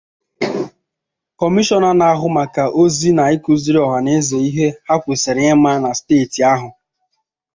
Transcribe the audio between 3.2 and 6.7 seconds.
ịkụziri ọhaneze ihe ha kwesiri ịma na steeti ahụ